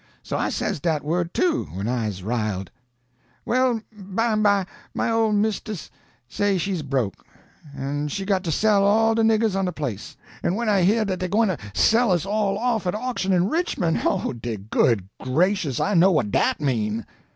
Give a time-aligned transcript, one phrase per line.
[0.23, 2.71] So I says dat word, too, when I's riled.
[3.45, 5.91] "Well, bymeby my ole mistis
[6.27, 7.23] say she's broke,
[7.77, 10.17] an' she got to sell all de niggers on de place.
[10.41, 13.47] An' when I heah dat dey gwyne to sell us all off at oction in
[13.47, 15.79] Richmon', oh, de good gracious!
[15.79, 17.05] I know what dat mean!"